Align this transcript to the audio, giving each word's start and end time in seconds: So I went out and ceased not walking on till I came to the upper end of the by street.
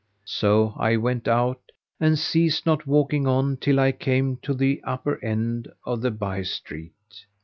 So 0.25 0.73
I 0.77 0.97
went 0.97 1.27
out 1.27 1.61
and 1.99 2.17
ceased 2.17 2.65
not 2.65 2.87
walking 2.87 3.27
on 3.27 3.57
till 3.57 3.79
I 3.79 3.91
came 3.91 4.37
to 4.37 4.55
the 4.55 4.81
upper 4.83 5.23
end 5.23 5.67
of 5.85 6.01
the 6.01 6.09
by 6.09 6.41
street. 6.41 7.27